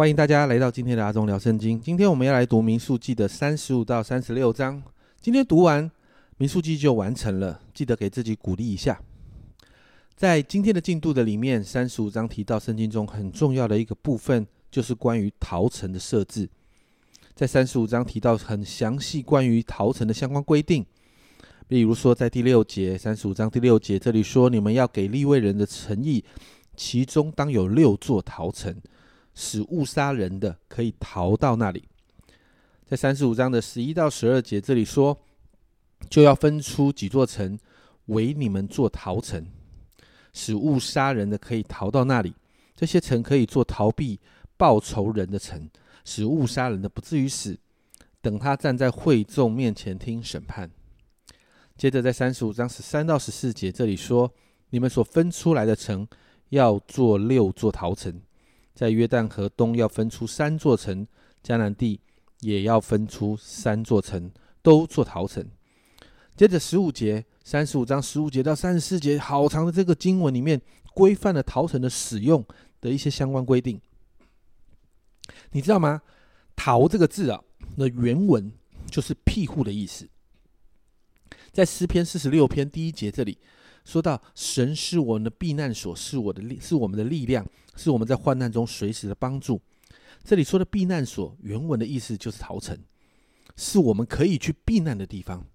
[0.00, 1.78] 欢迎大家来到今天的阿忠聊圣经。
[1.78, 4.82] 今天我们要来读民数记的三十五到三十六章。
[5.20, 5.90] 今天读完
[6.38, 8.98] 民数记就完成了，记得给自己鼓励一下。
[10.16, 16.48] 在今天的进度的里面，三十五章提到圣经中很重要的一个部分，就是关于逃城的设置。
[17.34, 20.82] 在三十五章提到很详细关于逃城的相关规定，
[21.68, 26.24] 比如说在第六节，三十五章第六节这里说：“你们要给立位人的诚意，
[26.74, 28.74] 其中当有六座逃城。”
[29.34, 31.84] 使误杀人的可以逃到那里，
[32.84, 35.16] 在三十五章的十一到十二节这里说，
[36.08, 37.58] 就要分出几座城
[38.06, 39.46] 为你们做逃城，
[40.32, 42.34] 使误杀人的可以逃到那里。
[42.74, 44.18] 这些城可以做逃避
[44.56, 45.68] 报仇人的城，
[46.04, 47.58] 使误杀人的不至于死。
[48.22, 50.70] 等他站在会众面前听审判。
[51.76, 54.30] 接着在三十五章十三到十四节这里说，
[54.70, 56.06] 你们所分出来的城
[56.50, 58.20] 要做六座逃城。
[58.80, 61.06] 在约旦河东要分出三座城，
[61.44, 62.00] 迦南地
[62.40, 64.32] 也要分出三座城，
[64.62, 65.46] 都做陶城。
[66.34, 70.58] 接着十五节，三十五章十五节到三十四节，好长的这个经文里面，
[70.94, 72.42] 规范了陶城的使用
[72.80, 73.78] 的一些相关规定。
[75.50, 76.00] 你知道吗？
[76.56, 77.44] 陶这个字啊，
[77.76, 78.50] 那原文
[78.90, 80.08] 就是庇护的意思。
[81.52, 83.36] 在诗篇四十六篇第一节这里。
[83.84, 89.60] 说到神是我们的避难所，是我的力，是我们的力量，是我们在患难中随时的帮助。
[90.22, 92.78] 这里说的避难所，原文的意思就是逃城，
[93.56, 95.46] 是我们可以去避难的地方。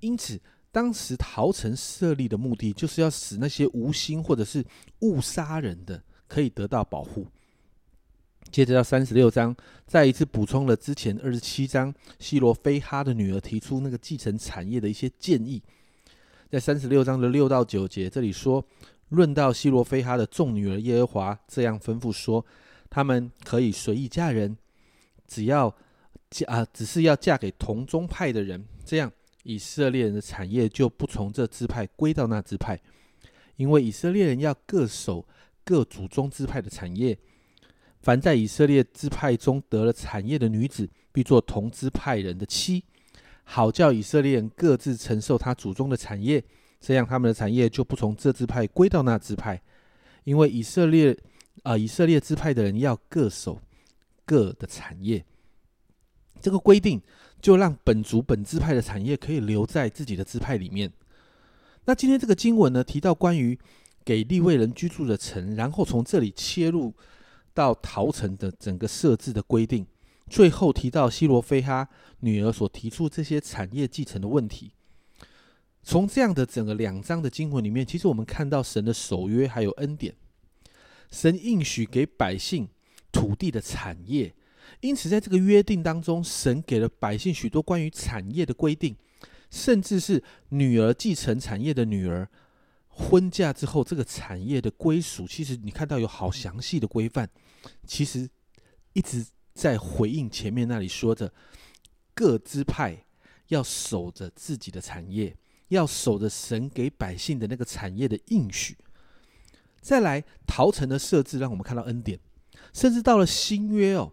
[0.00, 0.40] 因此，
[0.72, 4.64] 当时逃城设立的目的，就是要使那些无心或者是
[5.00, 7.26] 误杀人的可以得到保护。
[8.50, 15.62] 接着到三十六章，再一次补充了之前二十七章希罗菲哈的女儿提出那个继承产业的一些建议。
[16.48, 18.64] 在三十六章的六到九节，这里说，
[19.08, 22.44] 论到希罗菲哈的众女儿，耶和华这样吩咐说，
[22.88, 24.56] 他们可以随意嫁人，
[25.26, 25.74] 只要
[26.30, 29.10] 嫁啊，只是要嫁给同宗派的人，这样
[29.42, 32.80] 以色列人的产业就不从这支派归到那支派，
[33.56, 35.26] 因为以色列人要各守
[35.64, 37.18] 各祖宗支派的产业，
[38.02, 42.84] 凡在以色列支派中得了产业的女子，必做同支派人的妻。
[43.48, 46.42] 好叫以色列人各自承受他祖宗的产业，
[46.80, 49.62] 这样他们的产业就不从这支派归到那支派，
[50.24, 51.16] 因为以色列
[51.62, 53.60] 啊，以色列支派的人要各守
[54.24, 55.24] 各的产业。
[56.40, 57.00] 这个规定
[57.40, 60.92] 就让本族本支派的产业可以留在自己的支派里面。
[61.84, 63.56] 那今天这个经文呢，提到关于
[64.04, 66.92] 给立位人居住的城，然后从这里切入
[67.54, 69.86] 到陶城的整个设置的规定。
[70.28, 71.88] 最后提到希罗菲哈
[72.20, 74.72] 女儿所提出这些产业继承的问题。
[75.82, 80.16] 从这样的整个两章的经文里面，其实我们看到神的守约还有恩典。
[81.12, 82.68] 神应许给百姓
[83.12, 84.34] 土地的产业，
[84.80, 88.96] 因此在这个约定当中，神给了百姓许多关于产业的规定，
[89.48, 92.28] 甚至是女儿继承产业的女儿
[92.88, 97.30] 婚嫁之后，这个产业的归属，其实你看到有好详细的规范。
[97.86, 98.28] 其实
[98.92, 99.24] 一直。
[99.56, 101.32] 在回应前面那里说着，
[102.12, 103.06] 各支派
[103.48, 105.34] 要守着自己的产业，
[105.68, 108.76] 要守着神给百姓的那个产业的应许。
[109.80, 112.20] 再来，逃城的设置让我们看到恩典，
[112.74, 114.12] 甚至到了新约哦，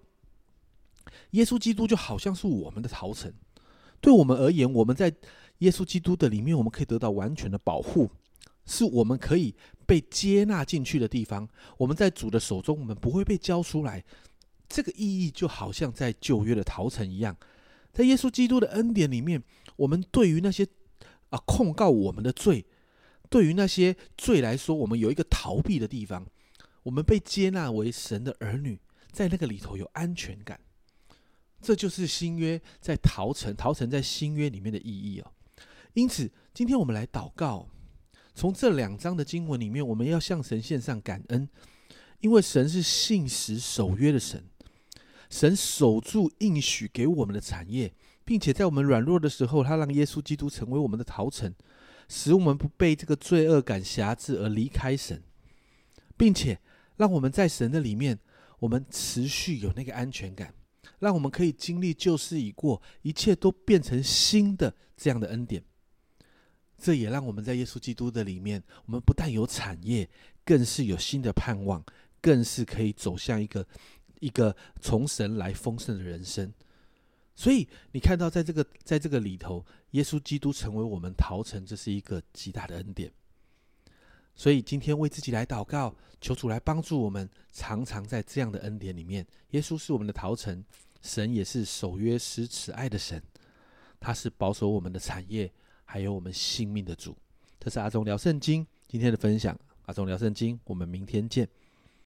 [1.31, 3.33] 耶稣基督就好像是我们的逃城。
[3.99, 5.13] 对我们而言，我们在
[5.57, 8.09] 耶稣基督的里面，我们可以得到完全的保护，
[8.65, 9.53] 是我们可以
[9.85, 11.49] 被接纳进去的地方。
[11.77, 14.05] 我们在主的手中，我们不会被交出来。
[14.73, 17.37] 这个意义就好像在旧约的逃城一样，
[17.91, 19.43] 在耶稣基督的恩典里面，
[19.75, 20.67] 我们对于那些
[21.29, 22.65] 啊控告我们的罪，
[23.29, 26.25] 对于那些罪来说，我们有一个逃避的地方，
[26.81, 28.79] 我们被接纳为神的儿女，
[29.11, 30.59] 在那个里头有安全感。
[31.61, 35.31] 这就是新约在逃城，逃城在新约里面的意义哦。
[35.93, 37.69] 因此，今天我们来祷告，
[38.33, 41.47] 从这两章的经文里面，我们要向神献上感恩，
[42.21, 44.43] 因为神是信实守约的神。
[45.33, 47.91] 神守住应许给我们的产业，
[48.23, 51.51] 并且在我们软弱的时候，他让耶稣基督成为我们的逃城，
[52.07, 55.23] 使我们不被这个罪恶感辖制而离开神，
[56.15, 56.59] 并且
[56.97, 58.19] 让我们在神的里面，
[58.59, 60.53] 我们持续有那个安全感，
[60.99, 65.63] 让我们可以经历旧事已过，一切都变成新的这样的恩典。
[66.77, 70.07] 这也让我们在耶稣基督的里面，我们不但有产业，
[70.45, 71.83] 更是有新的盼望，
[72.21, 73.65] 更是可以走向一个。
[74.23, 76.49] 一个从神来丰盛的人生，
[77.35, 83.11] 所以你看到，在这个在这个里头，耶稣基督成为我们逃城，这是一个极大的恩典。
[84.33, 89.27] 所以今天为自己来祷告，求主来帮助我们，常常在这样的恩典里面。
[89.49, 90.63] 耶稣是我们的逃城，
[91.01, 93.21] 神也是守约施慈爱的神，
[93.99, 95.51] 他是保守我们的产业，
[95.83, 97.13] 还有我们性命的主。
[97.59, 101.45] 这是阿忠聊圣经今天的分享，阿忠聊圣经，我们明天见。